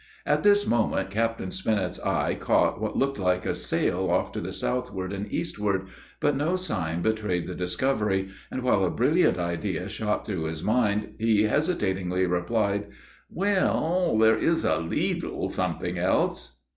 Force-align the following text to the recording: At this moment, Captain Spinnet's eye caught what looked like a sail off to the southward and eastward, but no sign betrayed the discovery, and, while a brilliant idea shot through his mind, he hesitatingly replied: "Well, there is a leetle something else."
At 0.25 0.41
this 0.41 0.65
moment, 0.65 1.11
Captain 1.11 1.51
Spinnet's 1.51 1.99
eye 1.99 2.33
caught 2.33 2.81
what 2.81 2.95
looked 2.97 3.19
like 3.19 3.45
a 3.45 3.53
sail 3.53 4.09
off 4.09 4.31
to 4.31 4.41
the 4.41 4.51
southward 4.51 5.13
and 5.13 5.31
eastward, 5.31 5.85
but 6.19 6.35
no 6.35 6.55
sign 6.55 7.03
betrayed 7.03 7.45
the 7.45 7.53
discovery, 7.53 8.29
and, 8.49 8.63
while 8.63 8.83
a 8.83 8.89
brilliant 8.89 9.37
idea 9.37 9.87
shot 9.89 10.25
through 10.25 10.45
his 10.45 10.63
mind, 10.63 11.13
he 11.19 11.43
hesitatingly 11.43 12.25
replied: 12.25 12.87
"Well, 13.29 14.17
there 14.17 14.35
is 14.35 14.65
a 14.65 14.79
leetle 14.79 15.51
something 15.51 15.99
else." 15.99 16.57